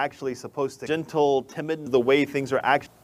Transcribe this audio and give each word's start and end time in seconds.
Actually 0.00 0.34
supposed 0.34 0.80
to 0.80 0.86
gentle, 0.86 1.42
timid, 1.42 1.92
the 1.92 2.00
way 2.00 2.24
things 2.24 2.54
are 2.54 2.60
actually. 2.64 2.94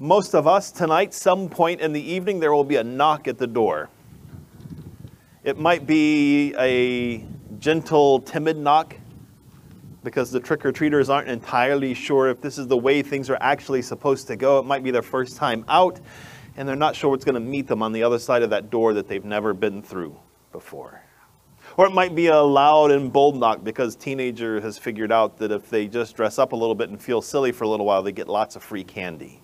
Most 0.00 0.34
of 0.34 0.48
us 0.48 0.72
tonight, 0.72 1.14
some 1.14 1.48
point 1.48 1.80
in 1.80 1.92
the 1.92 2.02
evening, 2.02 2.40
there 2.40 2.52
will 2.52 2.64
be 2.64 2.74
a 2.74 2.82
knock 2.82 3.28
at 3.28 3.38
the 3.38 3.46
door. 3.46 3.88
It 5.44 5.58
might 5.58 5.86
be 5.86 6.52
a 6.58 7.24
gentle, 7.60 8.18
timid 8.18 8.56
knock 8.56 8.96
because 10.02 10.32
the 10.32 10.40
trick 10.40 10.66
or 10.66 10.72
treaters 10.72 11.08
aren't 11.08 11.28
entirely 11.28 11.94
sure 11.94 12.28
if 12.28 12.40
this 12.40 12.58
is 12.58 12.66
the 12.66 12.76
way 12.76 13.00
things 13.00 13.30
are 13.30 13.38
actually 13.40 13.82
supposed 13.82 14.26
to 14.26 14.34
go. 14.34 14.58
It 14.58 14.66
might 14.66 14.82
be 14.82 14.90
their 14.90 15.02
first 15.02 15.36
time 15.36 15.64
out 15.68 16.00
and 16.56 16.68
they're 16.68 16.74
not 16.74 16.96
sure 16.96 17.10
what's 17.10 17.24
going 17.24 17.36
to 17.36 17.40
meet 17.40 17.68
them 17.68 17.80
on 17.80 17.92
the 17.92 18.02
other 18.02 18.18
side 18.18 18.42
of 18.42 18.50
that 18.50 18.70
door 18.70 18.92
that 18.94 19.06
they've 19.06 19.24
never 19.24 19.54
been 19.54 19.82
through 19.82 20.18
before. 20.50 21.00
Or 21.76 21.86
it 21.86 21.92
might 21.92 22.14
be 22.14 22.28
a 22.28 22.40
loud 22.40 22.92
and 22.92 23.12
bold 23.12 23.36
knock 23.36 23.64
because 23.64 23.96
teenager 23.96 24.60
has 24.60 24.78
figured 24.78 25.10
out 25.10 25.38
that 25.38 25.50
if 25.50 25.68
they 25.70 25.88
just 25.88 26.14
dress 26.14 26.38
up 26.38 26.52
a 26.52 26.56
little 26.56 26.74
bit 26.74 26.88
and 26.88 27.02
feel 27.02 27.20
silly 27.20 27.50
for 27.50 27.64
a 27.64 27.68
little 27.68 27.86
while, 27.86 28.02
they 28.02 28.12
get 28.12 28.28
lots 28.28 28.54
of 28.54 28.62
free 28.62 28.84
candy. 28.84 29.40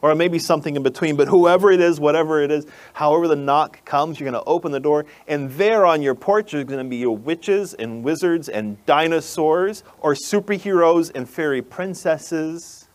Or 0.00 0.12
it 0.12 0.16
may 0.16 0.28
be 0.28 0.38
something 0.38 0.76
in 0.76 0.82
between, 0.82 1.16
but 1.16 1.26
whoever 1.26 1.72
it 1.72 1.80
is, 1.80 1.98
whatever 1.98 2.40
it 2.40 2.52
is, 2.52 2.66
however 2.92 3.26
the 3.26 3.36
knock 3.36 3.84
comes, 3.84 4.20
you're 4.20 4.30
going 4.30 4.40
to 4.40 4.48
open 4.48 4.70
the 4.70 4.78
door, 4.78 5.06
and 5.26 5.50
there 5.52 5.84
on 5.86 6.02
your 6.02 6.14
porch 6.14 6.54
are 6.54 6.62
going 6.62 6.84
to 6.84 6.88
be 6.88 6.98
your 6.98 7.16
witches 7.16 7.74
and 7.74 8.04
wizards 8.04 8.48
and 8.48 8.84
dinosaurs, 8.86 9.82
or 9.98 10.14
superheroes 10.14 11.10
and 11.14 11.28
fairy 11.28 11.62
princesses 11.62 12.86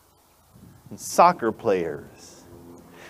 and 0.90 0.98
soccer 1.00 1.52
players. 1.52 2.13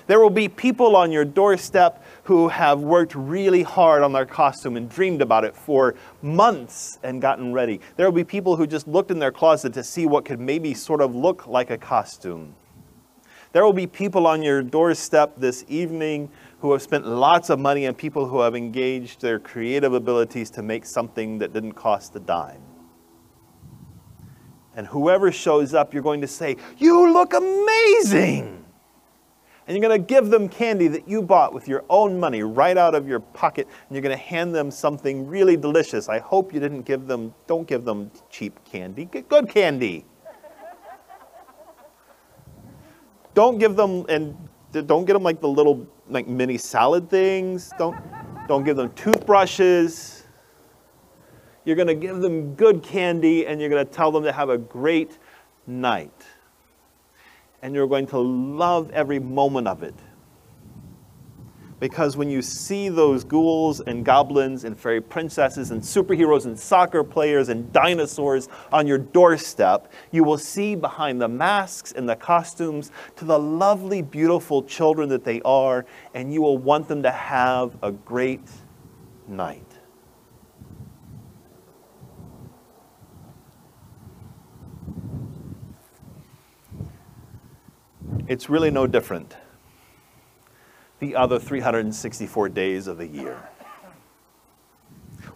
There 0.08 0.20
will 0.20 0.30
be 0.30 0.48
people 0.48 0.96
on 0.96 1.12
your 1.12 1.26
doorstep 1.26 2.04
who 2.24 2.50
have 2.50 2.82
worked 2.82 3.16
really 3.16 3.64
hard 3.64 4.04
on 4.04 4.12
their 4.12 4.26
costume 4.26 4.76
and 4.76 4.90
dreamed 4.90 5.22
about 5.22 5.44
it 5.46 5.56
for 5.56 5.96
months 6.22 7.00
and 7.04 7.22
gotten 7.22 7.54
ready. 7.54 7.80
There 7.96 8.06
will 8.06 8.16
be 8.16 8.24
people 8.24 8.56
who 8.56 8.68
just 8.68 8.88
looked 8.88 9.12
in 9.12 9.20
their 9.20 9.32
closet 9.32 9.74
to 9.74 9.84
see 9.84 10.06
what 10.06 10.26
could 10.26 10.40
maybe 10.40 10.74
sort 10.74 11.02
of 11.02 11.16
look 11.16 11.48
like 11.48 11.70
a 11.70 11.78
costume. 11.78 12.56
There 13.54 13.64
will 13.64 13.74
be 13.74 13.88
people 13.88 14.26
on 14.26 14.42
your 14.42 14.64
doorstep 14.64 15.36
this 15.38 15.64
evening 15.68 16.30
who 16.60 16.72
have 16.72 16.82
spent 16.82 17.06
lots 17.06 17.50
of 17.50 17.60
money 17.60 17.86
and 17.86 17.96
people 17.96 18.28
who 18.28 18.40
have 18.40 18.56
engaged 18.56 19.22
their 19.22 19.38
creative 19.40 19.94
abilities 19.94 20.50
to 20.52 20.64
make 20.64 20.86
something 20.86 21.38
that 21.38 21.54
didn't 21.54 21.74
cost 21.74 22.16
a 22.16 22.20
dime. 22.20 22.64
And 24.76 24.88
whoever 24.88 25.32
shows 25.32 25.76
up, 25.76 25.94
you're 25.94 26.02
going 26.02 26.22
to 26.22 26.28
say, 26.28 26.58
You 26.78 27.14
look 27.14 27.34
amazing! 27.34 28.63
And 29.68 29.76
you're 29.78 29.88
going 29.88 30.00
to 30.00 30.06
give 30.06 30.30
them 30.30 30.50
candy 30.50 30.88
that 30.90 31.08
you 31.08 31.22
bought 31.22 31.54
with 31.54 31.68
your 31.68 31.86
own 31.90 32.20
money 32.20 32.44
right 32.44 32.78
out 32.78 32.96
of 32.96 33.08
your 33.08 33.20
pocket 33.20 33.68
and 33.68 33.96
you're 33.96 34.02
going 34.02 34.16
to 34.16 34.24
hand 34.24 34.54
them 34.54 34.70
something 34.70 35.26
really 35.26 35.56
delicious. 35.56 36.10
I 36.10 36.20
hope 36.20 36.54
you 36.54 36.60
didn't 36.60 36.82
give 36.82 37.08
them 37.08 37.34
don't 37.48 37.68
give 37.68 37.86
them 37.86 38.12
cheap 38.30 38.60
candy. 38.66 39.06
Get 39.06 39.30
good 39.30 39.48
candy. 39.48 40.06
Don't 43.34 43.58
give 43.58 43.76
them 43.76 44.06
and 44.10 44.38
don't 44.72 45.06
get 45.06 45.14
them 45.14 45.24
like 45.24 45.40
the 45.40 45.48
little 45.48 45.88
like 46.10 46.28
mini 46.28 46.58
salad 46.58 47.10
things. 47.10 47.72
Don't 47.78 47.98
don't 48.48 48.64
give 48.64 48.76
them 48.76 48.92
toothbrushes. 48.94 50.28
You're 51.66 51.78
going 51.78 51.88
to 51.88 51.96
give 51.96 52.18
them 52.18 52.56
good 52.56 52.84
candy 52.84 53.48
and 53.48 53.62
you're 53.62 53.70
going 53.70 53.86
to 53.86 53.92
tell 53.92 54.12
them 54.12 54.24
to 54.24 54.34
have 54.34 54.50
a 54.50 54.58
great 54.58 55.18
night 55.66 56.26
and 57.64 57.74
you're 57.74 57.88
going 57.88 58.06
to 58.06 58.20
love 58.20 58.92
every 58.92 59.20
moment 59.20 59.70
of 59.70 59.84
it. 59.84 59.96
Because 61.80 62.16
when 62.16 62.30
you 62.30 62.42
see 62.42 62.90
those 62.90 63.24
ghouls 63.24 63.80
and 63.80 64.06
goblins 64.06 64.66
and 64.66 64.78
fairy 64.78 65.02
princesses 65.02 65.72
and 65.72 65.82
superheroes 65.82 66.46
and 66.46 66.60
soccer 66.60 67.04
players 67.04 67.50
and 67.50 67.72
dinosaurs 67.72 68.50
on 68.72 68.86
your 68.86 68.98
doorstep, 68.98 69.92
you 70.12 70.24
will 70.26 70.38
see 70.38 70.76
behind 70.76 71.22
the 71.22 71.28
masks 71.28 71.94
and 71.94 72.08
the 72.08 72.16
costumes 72.18 72.92
to 73.16 73.26
the 73.26 73.40
lovely, 73.40 74.02
beautiful 74.02 74.62
children 74.64 75.08
that 75.10 75.24
they 75.24 75.42
are, 75.44 75.86
and 76.14 76.34
you 76.34 76.42
will 76.42 76.58
want 76.58 76.88
them 76.90 77.02
to 77.04 77.12
have 77.12 77.78
a 77.82 77.92
great 77.92 78.48
night. 79.28 79.73
It's 88.34 88.50
really 88.50 88.72
no 88.72 88.88
different 88.88 89.38
the 91.00 91.16
other 91.16 91.38
364 91.38 92.50
days 92.50 92.88
of 92.88 92.98
the 92.98 93.06
year. 93.06 93.38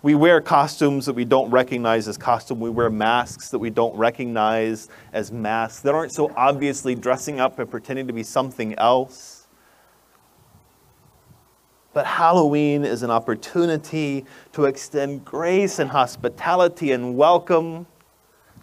We 0.02 0.16
wear 0.16 0.42
costumes 0.42 1.06
that 1.06 1.14
we 1.14 1.24
don't 1.24 1.52
recognize 1.52 2.08
as 2.08 2.18
costume. 2.18 2.60
We 2.60 2.72
wear 2.72 2.90
masks 2.90 3.50
that 3.50 3.60
we 3.60 3.70
don't 3.70 3.96
recognize 3.96 4.90
as 5.14 5.32
masks 5.32 5.82
that 5.82 5.94
aren't 5.94 6.12
so 6.12 6.34
obviously 6.36 6.96
dressing 6.96 7.40
up 7.40 7.60
and 7.60 7.70
pretending 7.70 8.08
to 8.08 8.14
be 8.14 8.24
something 8.24 8.74
else. 8.80 9.48
But 11.94 12.08
Halloween 12.08 12.84
is 12.84 13.04
an 13.04 13.12
opportunity 13.12 14.26
to 14.54 14.66
extend 14.66 15.24
grace 15.24 15.78
and 15.78 15.92
hospitality 15.92 16.94
and 16.94 17.16
welcome 17.16 17.86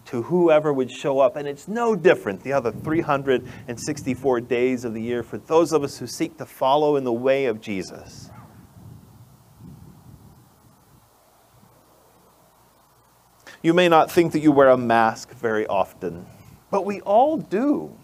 to 0.05 0.21
whoever 0.23 0.71
would 0.71 0.91
show 0.91 1.19
up. 1.19 1.35
And 1.35 1.47
it's 1.47 1.67
no 1.67 1.95
different 1.95 2.41
the 2.43 2.53
other 2.53 2.71
364 2.71 4.41
days 4.41 4.85
of 4.85 4.93
the 4.93 5.01
year 5.01 5.23
for 5.23 5.37
those 5.37 5.71
of 5.71 5.83
us 5.83 5.97
who 5.97 6.07
seek 6.07 6.37
to 6.37 6.45
follow 6.45 6.95
in 6.95 7.03
the 7.03 7.13
way 7.13 7.45
of 7.45 7.59
Jesus. 7.59 8.29
You 13.61 13.73
may 13.73 13.89
not 13.89 14.11
think 14.11 14.31
that 14.33 14.41
you 14.41 14.51
wear 14.51 14.69
a 14.69 14.77
mask 14.77 15.31
very 15.31 15.65
often, 15.65 16.27
but 16.69 16.85
we 16.85 17.01
all 17.01 17.37
do. 17.37 17.97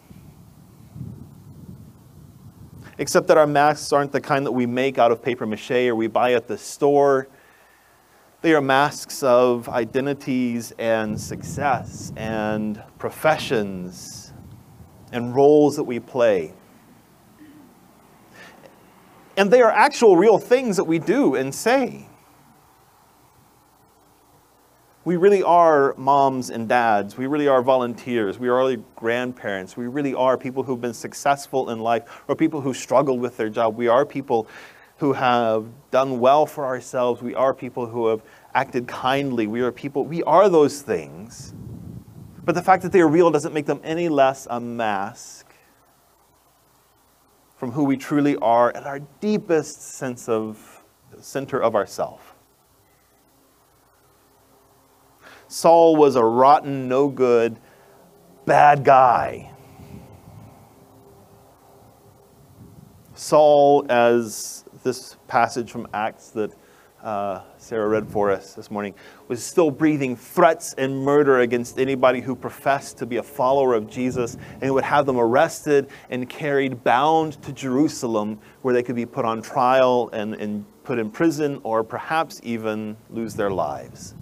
Except 2.97 3.27
that 3.27 3.37
our 3.37 3.45
masks 3.45 3.93
aren't 3.93 4.11
the 4.11 4.21
kind 4.21 4.45
that 4.45 4.51
we 4.51 4.65
make 4.65 4.97
out 4.97 5.11
of 5.11 5.21
paper 5.21 5.45
mache 5.45 5.71
or 5.71 5.95
we 5.95 6.07
buy 6.07 6.33
at 6.33 6.47
the 6.47 6.57
store 6.57 7.27
they 8.41 8.55
are 8.55 8.61
masks 8.61 9.21
of 9.21 9.69
identities 9.69 10.73
and 10.79 11.19
success 11.19 12.11
and 12.15 12.81
professions 12.97 14.33
and 15.11 15.35
roles 15.35 15.75
that 15.75 15.83
we 15.83 15.99
play. 15.99 16.53
And 19.37 19.51
they 19.51 19.61
are 19.61 19.71
actual 19.71 20.17
real 20.17 20.39
things 20.39 20.77
that 20.77 20.85
we 20.85 20.97
do 20.97 21.35
and 21.35 21.53
say. 21.53 22.07
We 25.03 25.17
really 25.17 25.41
are 25.41 25.95
moms 25.97 26.49
and 26.49 26.67
dads. 26.67 27.17
We 27.17 27.25
really 27.25 27.47
are 27.47 27.61
volunteers. 27.61 28.37
We 28.37 28.49
are 28.49 28.57
really 28.57 28.83
grandparents. 28.95 29.75
We 29.75 29.87
really 29.87 30.13
are 30.13 30.37
people 30.37 30.63
who've 30.63 30.81
been 30.81 30.93
successful 30.93 31.69
in 31.71 31.79
life 31.79 32.23
or 32.27 32.35
people 32.35 32.61
who 32.61 32.73
struggled 32.73 33.19
with 33.19 33.37
their 33.37 33.49
job. 33.49 33.75
We 33.75 33.87
are 33.87 34.05
people 34.05 34.47
who 35.01 35.13
have 35.13 35.65
done 35.89 36.19
well 36.19 36.45
for 36.45 36.63
ourselves. 36.63 37.23
We 37.23 37.33
are 37.33 37.55
people 37.55 37.87
who 37.87 38.05
have 38.05 38.21
acted 38.53 38.87
kindly. 38.87 39.47
We 39.47 39.61
are 39.61 39.71
people, 39.71 40.05
we 40.05 40.21
are 40.23 40.47
those 40.47 40.83
things. 40.83 41.55
But 42.45 42.53
the 42.53 42.61
fact 42.61 42.83
that 42.83 42.91
they 42.91 43.01
are 43.01 43.07
real 43.07 43.31
doesn't 43.31 43.51
make 43.51 43.65
them 43.65 43.81
any 43.83 44.09
less 44.09 44.45
a 44.47 44.59
mask 44.59 45.55
from 47.57 47.71
who 47.71 47.83
we 47.83 47.97
truly 47.97 48.35
are 48.37 48.69
at 48.77 48.85
our 48.85 48.99
deepest 49.19 49.81
sense 49.81 50.29
of 50.29 50.83
center 51.19 51.59
of 51.59 51.73
ourself. 51.73 52.35
Saul 55.47 55.95
was 55.95 56.15
a 56.15 56.23
rotten, 56.23 56.87
no 56.87 57.07
good, 57.07 57.57
bad 58.45 58.83
guy. 58.83 59.51
Saul, 63.15 63.83
as 63.89 64.63
this 64.83 65.17
passage 65.27 65.71
from 65.71 65.87
Acts 65.93 66.29
that 66.29 66.53
uh, 67.03 67.41
Sarah 67.57 67.87
read 67.87 68.07
for 68.07 68.31
us 68.31 68.53
this 68.53 68.69
morning, 68.69 68.93
was 69.27 69.43
still 69.43 69.71
breathing 69.71 70.15
threats 70.15 70.73
and 70.77 71.03
murder 71.03 71.39
against 71.39 71.79
anybody 71.79 72.21
who 72.21 72.35
professed 72.35 72.97
to 72.99 73.05
be 73.05 73.17
a 73.17 73.23
follower 73.23 73.73
of 73.73 73.89
Jesus, 73.89 74.37
and 74.61 74.73
would 74.73 74.83
have 74.83 75.05
them 75.05 75.17
arrested 75.17 75.89
and 76.09 76.29
carried 76.29 76.83
bound 76.83 77.41
to 77.43 77.51
Jerusalem, 77.53 78.39
where 78.61 78.73
they 78.73 78.83
could 78.83 78.95
be 78.95 79.05
put 79.05 79.25
on 79.25 79.41
trial 79.41 80.09
and, 80.13 80.35
and 80.35 80.65
put 80.83 80.99
in 80.99 81.09
prison, 81.09 81.59
or 81.63 81.83
perhaps 81.83 82.39
even 82.43 82.95
lose 83.09 83.33
their 83.33 83.51
lives. 83.51 84.15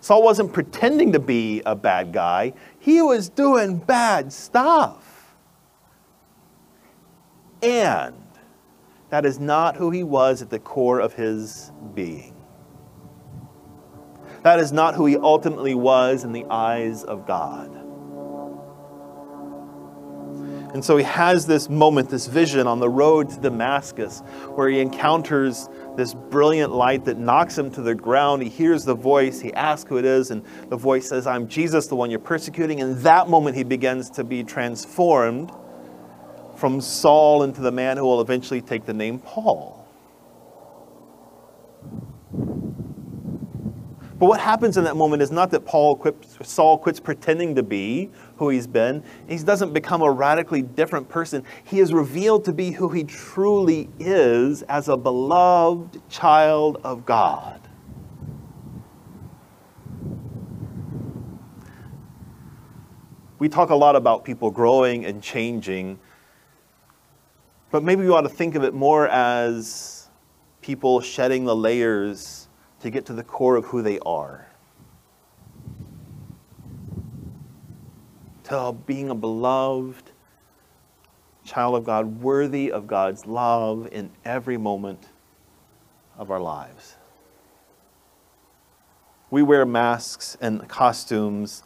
Saul 0.00 0.22
wasn't 0.22 0.52
pretending 0.52 1.12
to 1.12 1.18
be 1.18 1.62
a 1.64 1.74
bad 1.74 2.12
guy, 2.12 2.52
he 2.78 3.00
was 3.02 3.28
doing 3.28 3.78
bad 3.78 4.32
stuff. 4.32 5.34
And 7.62 8.14
that 9.14 9.24
is 9.24 9.38
not 9.38 9.76
who 9.76 9.92
he 9.92 10.02
was 10.02 10.42
at 10.42 10.50
the 10.50 10.58
core 10.58 10.98
of 10.98 11.12
his 11.12 11.70
being. 11.94 12.34
That 14.42 14.58
is 14.58 14.72
not 14.72 14.96
who 14.96 15.06
he 15.06 15.16
ultimately 15.16 15.76
was 15.76 16.24
in 16.24 16.32
the 16.32 16.44
eyes 16.50 17.04
of 17.04 17.24
God. 17.24 17.72
And 20.74 20.84
so 20.84 20.96
he 20.96 21.04
has 21.04 21.46
this 21.46 21.68
moment, 21.68 22.10
this 22.10 22.26
vision 22.26 22.66
on 22.66 22.80
the 22.80 22.88
road 22.88 23.30
to 23.30 23.38
Damascus, 23.38 24.18
where 24.56 24.68
he 24.68 24.80
encounters 24.80 25.68
this 25.94 26.12
brilliant 26.12 26.72
light 26.72 27.04
that 27.04 27.16
knocks 27.16 27.56
him 27.56 27.70
to 27.70 27.82
the 27.82 27.94
ground. 27.94 28.42
He 28.42 28.48
hears 28.48 28.84
the 28.84 28.96
voice, 28.96 29.40
he 29.40 29.54
asks 29.54 29.88
who 29.88 29.96
it 29.96 30.04
is, 30.04 30.32
and 30.32 30.44
the 30.70 30.76
voice 30.76 31.08
says, 31.08 31.28
I'm 31.28 31.46
Jesus, 31.46 31.86
the 31.86 31.94
one 31.94 32.10
you're 32.10 32.18
persecuting. 32.18 32.80
In 32.80 33.00
that 33.04 33.28
moment, 33.28 33.56
he 33.56 33.62
begins 33.62 34.10
to 34.10 34.24
be 34.24 34.42
transformed 34.42 35.52
from 36.64 36.80
Saul 36.80 37.42
into 37.42 37.60
the 37.60 37.70
man 37.70 37.98
who 37.98 38.04
will 38.04 38.22
eventually 38.22 38.62
take 38.62 38.86
the 38.86 38.94
name 38.94 39.18
Paul. 39.18 39.86
But 44.18 44.28
what 44.28 44.40
happens 44.40 44.78
in 44.78 44.84
that 44.84 44.96
moment 44.96 45.20
is 45.20 45.30
not 45.30 45.50
that 45.50 45.66
Paul 45.66 45.94
quits, 45.94 46.38
Saul 46.42 46.78
quits 46.78 46.98
pretending 47.00 47.54
to 47.56 47.62
be 47.62 48.10
who 48.38 48.48
he's 48.48 48.66
been. 48.66 49.04
He 49.28 49.36
doesn't 49.36 49.74
become 49.74 50.00
a 50.00 50.10
radically 50.10 50.62
different 50.62 51.06
person. 51.06 51.44
He 51.64 51.80
is 51.80 51.92
revealed 51.92 52.46
to 52.46 52.54
be 52.54 52.70
who 52.70 52.88
he 52.88 53.04
truly 53.04 53.90
is 53.98 54.62
as 54.62 54.88
a 54.88 54.96
beloved 54.96 56.00
child 56.08 56.80
of 56.82 57.04
God. 57.04 57.60
We 63.38 63.50
talk 63.50 63.68
a 63.68 63.76
lot 63.76 63.96
about 63.96 64.24
people 64.24 64.50
growing 64.50 65.04
and 65.04 65.22
changing 65.22 65.98
but 67.74 67.82
maybe 67.82 68.04
we 68.04 68.08
ought 68.08 68.20
to 68.20 68.28
think 68.28 68.54
of 68.54 68.62
it 68.62 68.72
more 68.72 69.08
as 69.08 70.08
people 70.62 71.00
shedding 71.00 71.44
the 71.44 71.56
layers 71.56 72.46
to 72.78 72.88
get 72.88 73.04
to 73.06 73.12
the 73.12 73.24
core 73.24 73.56
of 73.56 73.64
who 73.64 73.82
they 73.82 73.98
are. 74.06 74.46
To 78.44 78.76
being 78.86 79.10
a 79.10 79.14
beloved 79.16 80.12
child 81.44 81.74
of 81.74 81.82
God, 81.82 82.20
worthy 82.20 82.70
of 82.70 82.86
God's 82.86 83.26
love 83.26 83.88
in 83.90 84.08
every 84.24 84.56
moment 84.56 85.08
of 86.16 86.30
our 86.30 86.40
lives. 86.40 86.94
We 89.32 89.42
wear 89.42 89.66
masks 89.66 90.36
and 90.40 90.68
costumes. 90.68 91.64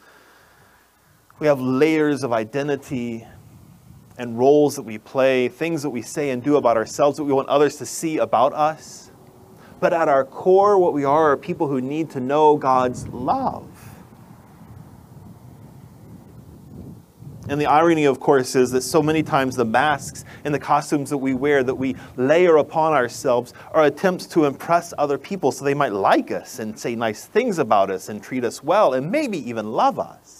We 1.38 1.48
have 1.48 1.60
layers 1.60 2.22
of 2.22 2.32
identity 2.32 3.26
and 4.18 4.36
roles 4.36 4.76
that 4.76 4.82
we 4.82 4.98
play, 4.98 5.48
things 5.48 5.82
that 5.82 5.90
we 5.90 6.02
say 6.02 6.30
and 6.30 6.42
do 6.42 6.56
about 6.56 6.76
ourselves 6.76 7.16
that 7.16 7.24
we 7.24 7.32
want 7.32 7.48
others 7.48 7.76
to 7.76 7.86
see 7.86 8.18
about 8.18 8.52
us. 8.52 9.10
But 9.80 9.92
at 9.92 10.08
our 10.08 10.24
core, 10.24 10.76
what 10.78 10.92
we 10.92 11.04
are 11.04 11.30
are 11.30 11.36
people 11.36 11.68
who 11.68 11.80
need 11.80 12.10
to 12.10 12.20
know 12.20 12.56
God's 12.56 13.06
love. 13.08 13.88
And 17.48 17.58
the 17.58 17.66
irony, 17.66 18.04
of 18.04 18.20
course, 18.20 18.54
is 18.54 18.72
that 18.72 18.82
so 18.82 19.02
many 19.02 19.22
times 19.22 19.56
the 19.56 19.64
masks 19.64 20.24
and 20.44 20.54
the 20.54 20.58
costumes 20.58 21.08
that 21.08 21.16
we 21.16 21.32
wear, 21.32 21.62
that 21.62 21.74
we 21.74 21.96
layer 22.16 22.56
upon 22.56 22.92
ourselves, 22.92 23.54
are 23.72 23.84
attempts 23.84 24.26
to 24.26 24.44
impress 24.44 24.92
other 24.98 25.16
people 25.16 25.50
so 25.50 25.64
they 25.64 25.72
might 25.72 25.92
like 25.92 26.30
us 26.30 26.58
and 26.58 26.78
say 26.78 26.94
nice 26.94 27.24
things 27.24 27.58
about 27.58 27.90
us 27.90 28.10
and 28.10 28.22
treat 28.22 28.44
us 28.44 28.62
well 28.62 28.92
and 28.92 29.10
maybe 29.10 29.38
even 29.48 29.72
love 29.72 29.98
us. 29.98 30.37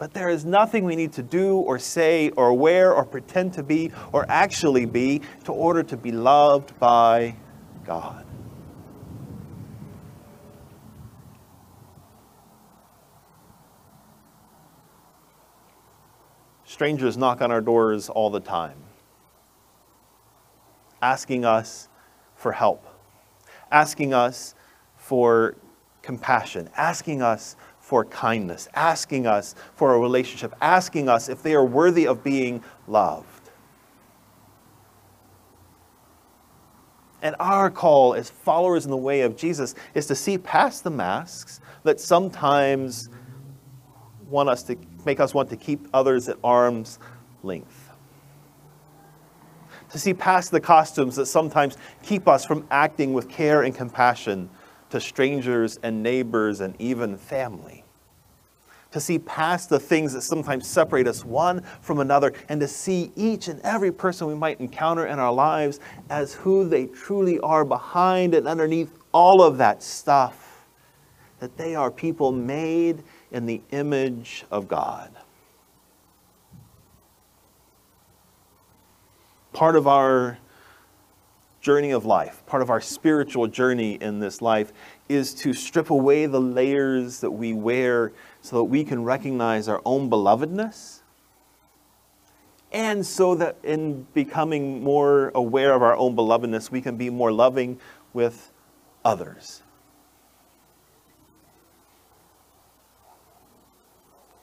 But 0.00 0.14
there 0.14 0.30
is 0.30 0.46
nothing 0.46 0.86
we 0.86 0.96
need 0.96 1.12
to 1.12 1.22
do 1.22 1.58
or 1.58 1.78
say 1.78 2.30
or 2.30 2.54
wear 2.54 2.94
or 2.94 3.04
pretend 3.04 3.52
to 3.52 3.62
be 3.62 3.92
or 4.12 4.24
actually 4.30 4.86
be 4.86 5.20
to 5.44 5.52
order 5.52 5.82
to 5.82 5.94
be 5.94 6.10
loved 6.10 6.78
by 6.80 7.36
God. 7.84 8.24
Strangers 16.64 17.18
knock 17.18 17.42
on 17.42 17.52
our 17.52 17.60
doors 17.60 18.08
all 18.08 18.30
the 18.30 18.40
time, 18.40 18.78
asking 21.02 21.44
us 21.44 21.90
for 22.36 22.52
help, 22.52 22.86
asking 23.70 24.14
us 24.14 24.54
for 24.96 25.56
compassion, 26.00 26.70
asking 26.74 27.20
us 27.20 27.56
for 27.90 28.04
kindness, 28.04 28.68
asking 28.74 29.26
us 29.26 29.56
for 29.74 29.96
a 29.96 29.98
relationship, 29.98 30.54
asking 30.60 31.08
us 31.08 31.28
if 31.28 31.42
they 31.42 31.54
are 31.56 31.64
worthy 31.64 32.06
of 32.06 32.22
being 32.22 32.62
loved. 32.86 33.50
And 37.20 37.34
our 37.40 37.68
call 37.68 38.14
as 38.14 38.30
followers 38.30 38.84
in 38.84 38.92
the 38.92 38.96
way 38.96 39.22
of 39.22 39.36
Jesus 39.36 39.74
is 39.92 40.06
to 40.06 40.14
see 40.14 40.38
past 40.38 40.84
the 40.84 40.90
masks 40.90 41.60
that 41.82 41.98
sometimes 41.98 43.08
want 44.28 44.48
us 44.48 44.62
to 44.62 44.76
make 45.04 45.18
us 45.18 45.34
want 45.34 45.50
to 45.50 45.56
keep 45.56 45.88
others 45.92 46.28
at 46.28 46.36
arm's 46.44 47.00
length. 47.42 47.90
To 49.90 49.98
see 49.98 50.14
past 50.14 50.52
the 50.52 50.60
costumes 50.60 51.16
that 51.16 51.26
sometimes 51.26 51.76
keep 52.04 52.28
us 52.28 52.44
from 52.44 52.68
acting 52.70 53.14
with 53.14 53.28
care 53.28 53.62
and 53.62 53.74
compassion 53.74 54.48
to 54.90 55.00
strangers 55.00 55.78
and 55.82 56.02
neighbors 56.02 56.60
and 56.60 56.74
even 56.78 57.16
family 57.16 57.84
to 58.92 59.00
see 59.00 59.18
past 59.18 59.68
the 59.68 59.78
things 59.78 60.12
that 60.12 60.22
sometimes 60.22 60.66
separate 60.66 61.06
us 61.06 61.24
one 61.24 61.62
from 61.80 62.00
another, 62.00 62.32
and 62.48 62.60
to 62.60 62.68
see 62.68 63.12
each 63.14 63.48
and 63.48 63.60
every 63.60 63.92
person 63.92 64.26
we 64.26 64.34
might 64.34 64.60
encounter 64.60 65.06
in 65.06 65.18
our 65.18 65.32
lives 65.32 65.80
as 66.08 66.34
who 66.34 66.68
they 66.68 66.86
truly 66.86 67.38
are 67.40 67.64
behind 67.64 68.34
and 68.34 68.48
underneath 68.48 68.90
all 69.12 69.42
of 69.42 69.58
that 69.58 69.82
stuff. 69.82 70.64
That 71.38 71.56
they 71.56 71.74
are 71.74 71.90
people 71.90 72.32
made 72.32 73.02
in 73.30 73.46
the 73.46 73.62
image 73.70 74.44
of 74.50 74.68
God. 74.68 75.10
Part 79.52 79.76
of 79.76 79.86
our 79.86 80.38
journey 81.60 81.90
of 81.90 82.04
life, 82.04 82.44
part 82.46 82.62
of 82.62 82.70
our 82.70 82.80
spiritual 82.80 83.46
journey 83.46 83.94
in 84.00 84.18
this 84.18 84.40
life, 84.40 84.72
is 85.08 85.34
to 85.34 85.52
strip 85.52 85.90
away 85.90 86.26
the 86.26 86.40
layers 86.40 87.20
that 87.20 87.30
we 87.30 87.52
wear 87.52 88.12
so 88.40 88.56
that 88.56 88.64
we 88.64 88.84
can 88.84 89.04
recognize 89.04 89.68
our 89.68 89.82
own 89.84 90.08
belovedness 90.08 91.00
and 92.72 93.04
so 93.04 93.34
that 93.34 93.56
in 93.64 94.06
becoming 94.14 94.82
more 94.82 95.32
aware 95.34 95.72
of 95.72 95.82
our 95.82 95.96
own 95.96 96.14
belovedness, 96.14 96.70
we 96.70 96.80
can 96.80 96.96
be 96.96 97.10
more 97.10 97.32
loving 97.32 97.80
with 98.12 98.52
others. 99.04 99.62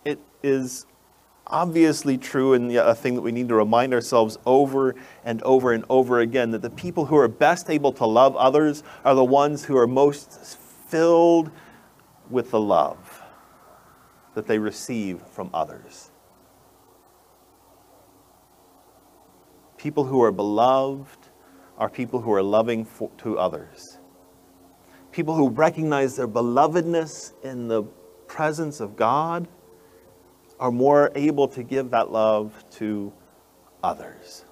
It 0.04 0.20
is 0.44 0.86
obviously 1.48 2.18
true 2.18 2.54
and 2.54 2.72
a 2.76 2.96
thing 2.96 3.16
that 3.16 3.22
we 3.22 3.32
need 3.32 3.48
to 3.48 3.56
remind 3.56 3.94
ourselves 3.94 4.38
over 4.46 4.96
and 5.24 5.42
over 5.44 5.74
and 5.74 5.86
over 5.90 6.20
again 6.20 6.52
that 6.52 6.62
the 6.62 6.70
people 6.70 7.06
who 7.06 7.18
are 7.18 7.28
best 7.28 7.70
able 7.70 7.92
to 7.94 8.06
love 8.06 8.36
others 8.36 8.84
are 9.04 9.16
the 9.16 9.24
ones 9.24 9.66
who 9.66 9.78
are 9.78 9.88
most 9.88 10.58
filled 10.88 11.52
with 12.30 12.52
the 12.52 12.60
love 12.60 13.24
that 14.34 14.48
they 14.48 14.60
receive 14.60 15.22
from 15.32 15.50
others. 15.54 16.12
People 19.78 20.04
who 20.04 20.22
are 20.22 20.32
beloved 20.32 21.30
are 21.78 21.90
people 21.90 22.22
who 22.22 22.34
are 22.34 22.44
loving 22.44 22.84
for, 22.84 23.10
to 23.20 23.38
others. 23.38 24.00
People 25.12 25.36
who 25.36 25.50
recognize 25.50 26.16
their 26.16 26.28
belovedness 26.28 27.34
in 27.44 27.68
the 27.68 27.84
presence 28.28 28.80
of 28.80 28.96
God 28.96 29.48
are 30.60 30.72
more 30.72 31.12
able 31.16 31.48
to 31.48 31.64
give 31.64 31.92
that 31.92 32.12
love 32.12 32.64
to 32.72 33.14
others. 33.84 34.46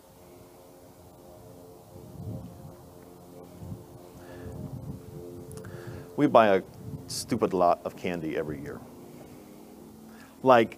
We 6.16 6.28
buy 6.28 6.56
a 6.56 6.62
stupid 7.08 7.54
lot 7.54 7.82
of 7.84 7.96
candy 7.96 8.38
every 8.38 8.62
year 8.62 8.80
like 10.46 10.78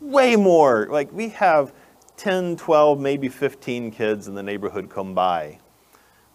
way 0.00 0.36
more. 0.36 0.88
Like 0.90 1.10
we 1.12 1.30
have 1.30 1.72
10, 2.16 2.56
12, 2.56 3.00
maybe 3.00 3.28
15 3.28 3.90
kids 3.92 4.28
in 4.28 4.34
the 4.34 4.42
neighborhood 4.42 4.90
come 4.90 5.14
by 5.14 5.58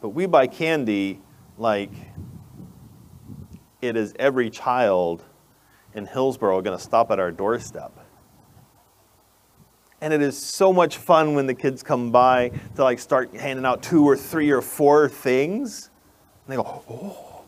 But 0.01 0.09
we 0.09 0.25
buy 0.25 0.47
candy 0.47 1.21
like 1.57 1.91
it 3.81 3.95
is 3.95 4.13
every 4.17 4.49
child 4.49 5.23
in 5.97 6.05
Hillsboro 6.05 6.59
are 6.59 6.61
going 6.61 6.77
to 6.77 6.83
stop 6.83 7.11
at 7.11 7.19
our 7.19 7.31
doorstep. 7.31 7.91
And 9.99 10.13
it 10.13 10.21
is 10.21 10.37
so 10.37 10.71
much 10.71 10.97
fun 10.97 11.33
when 11.33 11.47
the 11.47 11.55
kids 11.55 11.81
come 11.81 12.11
by 12.11 12.51
to 12.75 12.83
like 12.83 12.99
start 12.99 13.35
handing 13.35 13.65
out 13.65 13.81
two 13.81 14.05
or 14.05 14.15
three 14.15 14.51
or 14.51 14.61
four 14.61 15.09
things. 15.09 15.89
And 16.45 16.53
they 16.53 16.55
go, 16.55 16.83
oh. 16.87 17.43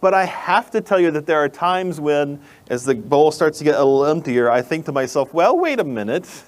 But 0.00 0.14
I 0.14 0.24
have 0.24 0.70
to 0.70 0.80
tell 0.80 0.98
you 0.98 1.10
that 1.12 1.26
there 1.26 1.38
are 1.38 1.48
times 1.48 2.00
when, 2.00 2.40
as 2.68 2.84
the 2.84 2.94
bowl 2.94 3.30
starts 3.30 3.58
to 3.58 3.64
get 3.64 3.74
a 3.74 3.84
little 3.84 4.06
emptier, 4.06 4.50
I 4.50 4.62
think 4.62 4.86
to 4.86 4.92
myself, 4.92 5.32
well, 5.34 5.58
wait 5.58 5.80
a 5.80 5.84
minute. 5.84 6.44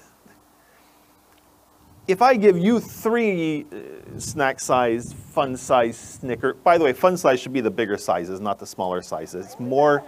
If 2.07 2.21
I 2.21 2.37
give 2.37 2.57
you 2.57 2.79
three 2.79 3.65
uh, 3.71 4.17
snack 4.17 4.61
size, 4.61 5.13
fun 5.13 5.57
size 5.57 5.97
Snicker, 5.97 6.53
by 6.53 6.77
the 6.77 6.85
way, 6.85 6.93
fun 6.93 7.17
size 7.17 7.41
should 7.41 7.51
be 7.51 7.59
the 7.59 7.69
bigger 7.71 7.97
sizes, 7.97 8.39
not 8.39 8.59
the 8.59 8.65
smaller 8.65 9.01
sizes. 9.01 9.45
It's 9.47 9.59
more, 9.59 10.05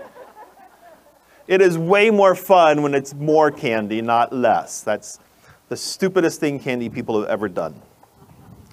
it 1.46 1.62
is 1.62 1.78
way 1.78 2.10
more 2.10 2.36
fun 2.36 2.84
when 2.84 2.94
it's 2.94 3.14
more 3.14 3.52
candy, 3.52 4.02
not 4.02 4.32
less. 4.32 4.82
That's 4.82 5.20
the 5.68 5.76
stupidest 5.76 6.40
thing 6.40 6.58
candy 6.58 6.88
people 6.88 7.20
have 7.20 7.30
ever 7.30 7.50
done. 7.50 7.82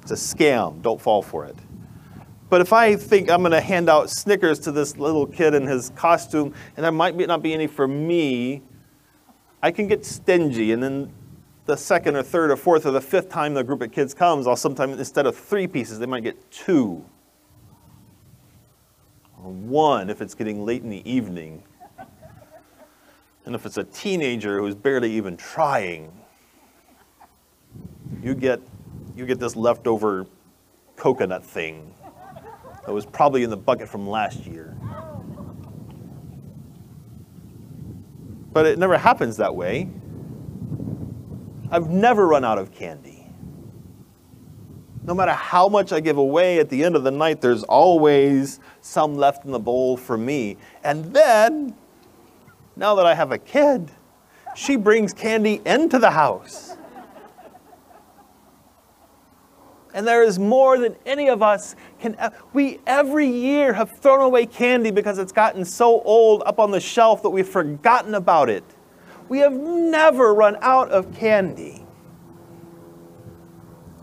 It's 0.03 0.13
a 0.13 0.15
scam. 0.15 0.81
Don't 0.81 1.01
fall 1.01 1.21
for 1.21 1.47
it. 1.47 1.57
But 2.49 2.61
if 2.61 2.73
I 2.73 2.95
think 2.95 3.29
I'm 3.29 3.41
going 3.41 3.51
to 3.51 3.61
hand 3.61 3.91
out 3.91 4.09
Snickers 4.09 4.61
to 4.61 4.71
this 4.71 4.99
little 4.99 5.27
kid 5.27 5.53
in 5.53 5.67
his 5.67 5.91
costume, 5.91 6.55
and 6.77 6.85
there 6.85 6.93
might 6.93 7.17
not 7.17 7.43
be 7.43 7.53
any 7.53 7.67
for 7.67 7.89
me, 7.89 8.63
I 9.61 9.73
can 9.73 9.89
get 9.89 10.07
stingy. 10.07 10.71
And 10.71 10.81
then 10.81 11.13
the 11.67 11.77
second 11.77 12.15
or 12.17 12.23
third 12.23 12.51
or 12.51 12.57
fourth 12.57 12.87
or 12.87 12.93
the 12.93 13.01
fifth 13.01 13.29
time 13.29 13.53
the 13.55 13.65
group 13.65 13.83
of 13.83 13.91
kids 13.91 14.15
comes, 14.15 14.47
I'll 14.47 14.57
sometimes, 14.57 14.99
instead 14.99 15.27
of 15.27 15.37
three 15.37 15.67
pieces, 15.67 15.99
they 15.99 16.07
might 16.07 16.23
get 16.23 16.51
two. 16.51 17.05
Or 19.43 19.51
one 19.51 20.09
if 20.09 20.23
it's 20.23 20.35
getting 20.35 20.65
late 20.65 20.83
in 20.83 20.91
the 20.91 21.09
evening. 21.11 21.65
And 23.45 23.55
if 23.55 23.67
it's 23.67 23.77
a 23.77 23.85
teenager 23.85 24.61
who's 24.61 24.75
barely 24.75 25.13
even 25.13 25.37
trying, 25.37 26.13
you 28.23 28.35
get, 28.35 28.61
you 29.17 29.27
get 29.27 29.41
this 29.41 29.57
leftover 29.57 30.27
coconut 30.97 31.45
thing 31.45 31.93
that 32.87 32.93
was 32.93 33.05
probably 33.05 33.43
in 33.43 33.51
the 33.51 33.57
bucket 33.57 33.89
from 33.89 34.09
last 34.09 34.47
year. 34.47 34.77
But 38.53 38.67
it 38.67 38.79
never 38.79 38.97
happens 38.97 39.37
that 39.37 39.55
way. 39.55 39.89
I've 41.71 41.91
never 41.91 42.27
run 42.27 42.45
out 42.45 42.59
of 42.59 42.73
candy. 42.73 43.27
No 45.05 45.15
matter 45.15 45.33
how 45.33 45.69
much 45.69 45.93
I 45.93 46.01
give 46.01 46.19
away 46.19 46.59
at 46.59 46.69
the 46.69 46.83
end 46.83 46.97
of 46.97 47.05
the 47.05 47.11
night, 47.11 47.41
there's 47.41 47.63
always 47.65 48.61
some 48.81 49.17
left 49.17 49.45
in 49.45 49.53
the 49.53 49.59
bowl 49.59 49.97
for 49.97 50.19
me. 50.19 50.57
And 50.83 51.13
then, 51.13 51.75
now 52.75 52.95
that 52.97 53.07
I 53.07 53.15
have 53.15 53.31
a 53.31 53.39
kid, 53.39 53.91
she 54.55 54.77
brings 54.77 55.13
candy 55.13 55.61
into 55.65 55.99
the 55.99 56.11
house. 56.11 56.77
and 59.97 60.07
there 60.07 60.23
is 60.23 60.39
more 60.39 60.79
than 60.79 60.95
any 61.07 61.29
of 61.31 61.43
us 61.43 61.75
can. 61.99 62.17
We 62.53 62.81
every 62.87 63.27
year 63.27 63.73
have 63.73 63.93
thrown 63.93 64.21
away 64.21 64.45
candy 64.45 64.91
because 64.91 65.19
it's 65.19 65.33
gotten 65.33 65.65
so 65.65 66.03
old 66.03 66.43
up 66.45 66.61
on 66.61 66.71
the 66.71 66.81
shelf 66.81 67.23
that 67.23 67.31
we've 67.31 67.49
forgotten 67.49 68.15
about 68.15 68.51
it. 68.51 68.63
We 69.29 69.39
have 69.41 69.53
never 69.53 70.35
run 70.35 70.57
out 70.61 70.91
of 70.91 71.15
candy. 71.15 71.85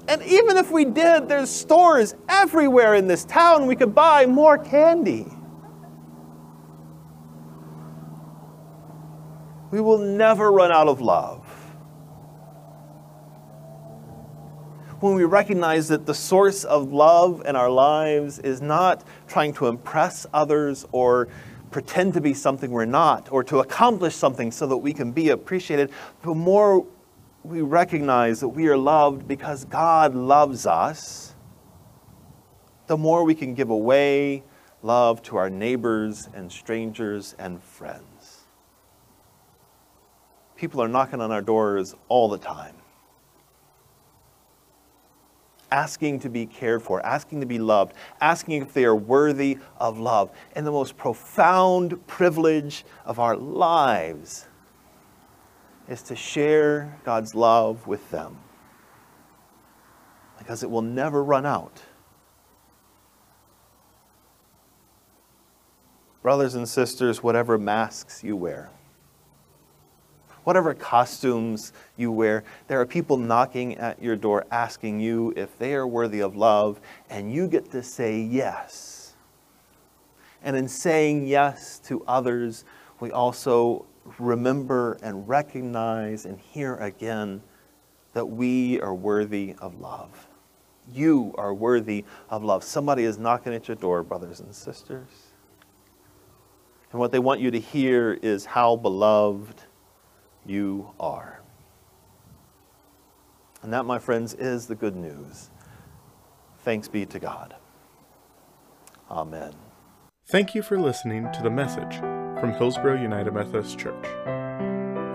And 0.07 0.21
even 0.23 0.57
if 0.57 0.69
we 0.69 0.83
did, 0.85 1.29
there's 1.29 1.49
stores 1.49 2.13
everywhere 2.27 2.95
in 2.95 3.07
this 3.07 3.23
town 3.23 3.67
we 3.67 3.75
could 3.75 3.95
buy 3.95 4.25
more 4.25 4.57
candy. 4.57 5.27
We 9.71 9.81
will 9.81 9.97
never 9.97 10.51
run 10.51 10.71
out 10.71 10.87
of 10.87 11.01
love. 11.01 11.53
when 15.03 15.15
we 15.15 15.25
recognize 15.25 15.89
that 15.89 16.05
the 16.05 16.13
source 16.13 16.63
of 16.63 16.93
love 16.93 17.43
in 17.45 17.57
our 17.57 17.69
lives 17.69 18.39
is 18.39 18.61
not 18.61 19.03
trying 19.27 19.53
to 19.53 19.67
impress 19.67 20.25
others 20.33 20.85
or 20.93 21.27
pretend 21.73 22.13
to 22.13 22.21
be 22.21 22.33
something 22.33 22.71
we're 22.71 22.85
not 22.85 23.29
or 23.31 23.43
to 23.43 23.59
accomplish 23.59 24.15
something 24.15 24.51
so 24.51 24.67
that 24.67 24.77
we 24.77 24.93
can 24.93 25.11
be 25.11 25.29
appreciated, 25.29 25.91
the 26.21 26.33
more 26.33 26.85
we 27.43 27.61
recognize 27.61 28.39
that 28.39 28.47
we 28.47 28.67
are 28.67 28.77
loved 28.77 29.27
because 29.27 29.65
God 29.65 30.15
loves 30.15 30.65
us, 30.65 31.35
the 32.87 32.95
more 32.95 33.23
we 33.23 33.35
can 33.35 33.53
give 33.53 33.69
away 33.69 34.43
love 34.81 35.21
to 35.23 35.37
our 35.37 35.49
neighbors 35.49 36.29
and 36.33 36.51
strangers 36.51 37.35
and 37.39 37.61
friends. 37.61 38.43
People 40.55 40.81
are 40.81 40.87
knocking 40.87 41.19
on 41.19 41.31
our 41.31 41.41
doors 41.41 41.95
all 42.07 42.29
the 42.29 42.37
time 42.37 42.75
asking 45.73 46.19
to 46.19 46.29
be 46.29 46.45
cared 46.45 46.83
for, 46.83 47.03
asking 47.03 47.39
to 47.39 47.47
be 47.47 47.57
loved, 47.57 47.95
asking 48.21 48.61
if 48.61 48.73
they 48.73 48.85
are 48.85 48.95
worthy 48.95 49.57
of 49.79 49.97
love. 49.97 50.29
And 50.55 50.67
the 50.67 50.71
most 50.71 50.95
profound 50.95 52.05
privilege 52.05 52.85
of 53.05 53.17
our 53.17 53.35
lives 53.35 54.47
is 55.89 56.03
to 56.03 56.15
share 56.15 56.99
God's 57.03 57.33
love 57.33 57.87
with 57.87 58.11
them 58.11 58.37
because 60.37 60.61
it 60.61 60.69
will 60.69 60.83
never 60.83 61.23
run 61.23 61.45
out. 61.45 61.81
Brothers 66.21 66.53
and 66.53 66.69
sisters, 66.69 67.23
whatever 67.23 67.57
masks 67.57 68.23
you 68.23 68.35
wear, 68.35 68.69
whatever 70.43 70.73
costumes 70.73 71.73
you 71.97 72.11
wear, 72.11 72.43
there 72.67 72.79
are 72.79 72.85
people 72.85 73.17
knocking 73.17 73.77
at 73.77 74.01
your 74.01 74.15
door 74.15 74.45
asking 74.51 74.99
you 74.99 75.33
if 75.35 75.57
they 75.57 75.73
are 75.73 75.87
worthy 75.87 76.21
of 76.21 76.35
love, 76.35 76.79
and 77.09 77.33
you 77.33 77.47
get 77.47 77.71
to 77.71 77.83
say 77.83 78.19
yes. 78.19 79.13
And 80.43 80.55
in 80.55 80.67
saying 80.67 81.27
yes 81.27 81.79
to 81.85 82.03
others, 82.05 82.65
we 82.99 83.11
also 83.11 83.85
remember 84.19 84.97
and 85.01 85.27
recognize 85.27 86.25
and 86.25 86.37
hear 86.39 86.75
again 86.75 87.41
that 88.13 88.25
we 88.25 88.79
are 88.81 88.93
worthy 88.93 89.55
of 89.59 89.79
love. 89.79 90.27
You 90.91 91.33
are 91.37 91.53
worthy 91.53 92.03
of 92.29 92.43
love. 92.43 92.63
Somebody 92.63 93.03
is 93.03 93.17
knocking 93.17 93.53
at 93.53 93.67
your 93.67 93.75
door, 93.75 94.03
brothers 94.03 94.41
and 94.41 94.53
sisters. 94.53 95.07
And 96.91 96.99
what 96.99 97.11
they 97.11 97.19
want 97.19 97.39
you 97.39 97.49
to 97.51 97.59
hear 97.59 98.19
is 98.21 98.45
how 98.45 98.75
beloved 98.75 99.63
you 100.45 100.91
are. 100.99 101.41
And 103.61 103.71
that, 103.71 103.85
my 103.85 103.99
friends, 103.99 104.33
is 104.33 104.67
the 104.67 104.75
good 104.75 104.95
news. 104.95 105.49
Thanks 106.59 106.87
be 106.87 107.05
to 107.05 107.19
God. 107.19 107.55
Amen. 109.09 109.53
Thank 110.25 110.55
you 110.55 110.61
for 110.61 110.79
listening 110.79 111.31
to 111.33 111.41
the 111.41 111.49
message 111.49 111.97
from 112.39 112.53
Hillsboro 112.53 113.01
United 113.01 113.33
Methodist 113.33 113.77
Church. 113.77 114.05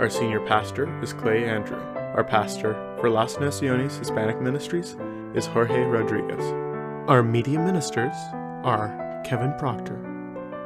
Our 0.01 0.09
senior 0.09 0.41
pastor 0.47 1.03
is 1.03 1.13
Clay 1.13 1.45
Andrew. 1.45 1.81
Our 2.15 2.25
pastor 2.25 2.75
for 3.01 3.11
Las 3.11 3.39
Naciones 3.39 3.97
Hispanic 3.99 4.41
Ministries 4.41 4.97
is 5.35 5.47
Jorge 5.47 5.83
Rodriguez. 5.83 6.43
Our 7.09 7.23
media 7.23 7.59
ministers 7.59 8.15
are 8.65 9.23
Kevin 9.25 9.53
Proctor, 9.59 9.97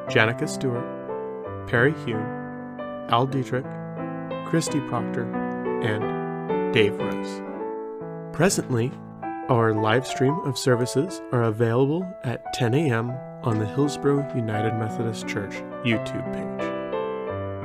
Janica 0.08 0.48
Stewart, 0.48 0.86
Perry 1.68 1.92
Heun, 2.04 3.08
Al 3.10 3.26
Dietrich, 3.26 3.64
Kristi 4.52 4.86
Proctor, 4.86 5.24
and 5.82 6.74
Dave 6.74 6.98
Rose. 6.98 7.40
Presently, 8.34 8.92
our 9.48 9.72
live 9.72 10.06
stream 10.06 10.38
of 10.40 10.58
services 10.58 11.22
are 11.32 11.44
available 11.44 12.06
at 12.24 12.52
10 12.52 12.74
a.m. 12.74 13.12
on 13.42 13.58
the 13.58 13.64
Hillsboro 13.64 14.30
United 14.36 14.74
Methodist 14.74 15.26
Church 15.26 15.54
YouTube 15.86 16.30
page. 16.34 16.68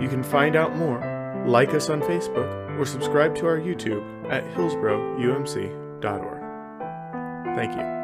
You 0.02 0.08
can 0.08 0.24
find 0.24 0.56
out 0.56 0.78
more, 0.78 1.44
like 1.46 1.74
us 1.74 1.90
on 1.90 2.02
Facebook, 2.02 2.80
or 2.80 2.86
subscribe 2.86 3.36
to 3.36 3.48
our 3.48 3.60
YouTube 3.60 4.32
at 4.32 4.46
hillsboroumc.org. 4.56 7.56
Thank 7.58 7.76
you. 7.76 7.97